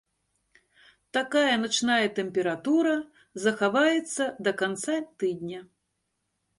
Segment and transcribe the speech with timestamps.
[1.17, 2.97] Такая начная тэмпература
[3.45, 5.59] захаваецца да канца тыдня.